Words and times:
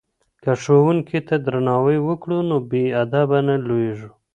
که 0.43 0.51
ښوونکي 0.61 1.19
ته 1.27 1.35
درناوی 1.45 1.97
وکړو 2.07 2.37
نو 2.49 2.57
بې 2.69 2.83
ادبه 3.01 3.39
نه 3.47 3.55
لویږو. 3.67 4.09